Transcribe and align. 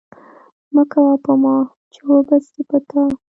مه 0.73 0.83
کوه 0.91 1.13
په 1.25 1.33
ما، 1.41 1.55
چي 1.91 1.99
وبه 2.09 2.37
سي 2.47 2.61
په 2.69 2.77
تا 2.89 3.03